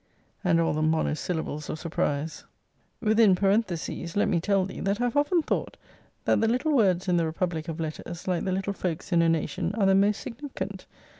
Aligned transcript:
and 0.43 0.59
all 0.59 0.73
the 0.73 0.81
monosyllables 0.81 1.69
of 1.69 1.77
surprize. 1.77 2.43
[Within 3.01 3.35
parentheses 3.35 4.15
let 4.15 4.29
me 4.29 4.39
tell 4.41 4.65
thee, 4.65 4.79
that 4.79 4.99
I 4.99 5.03
have 5.03 5.15
often 5.15 5.43
thought, 5.43 5.77
that 6.25 6.41
the 6.41 6.47
little 6.47 6.71
words 6.71 7.07
in 7.07 7.17
the 7.17 7.25
republic 7.27 7.67
of 7.67 7.79
letters, 7.79 8.27
like 8.27 8.43
the 8.43 8.51
little 8.51 8.73
folks 8.73 9.11
in 9.11 9.21
a 9.21 9.29
nation, 9.29 9.75
are 9.75 9.85
the 9.85 9.93
most 9.93 10.19
significant. 10.19 10.87